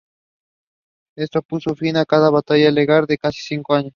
Esto 1.15 1.43
puso 1.43 1.75
fin 1.75 1.95
a 1.95 2.05
una 2.11 2.29
batalla 2.31 2.71
legal 2.71 3.05
de 3.05 3.19
casi 3.19 3.39
cinco 3.41 3.75
años. 3.75 3.89